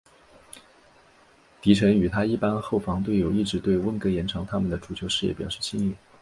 [1.61, 5.93] 迪臣与他一班后防队友一直对温格延长他们的足球事业表示敬意。